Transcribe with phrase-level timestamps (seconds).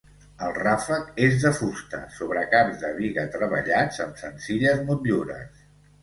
[0.45, 5.61] El ràfec és de fusta, sobre caps de biga treballats amb senzilles motllures.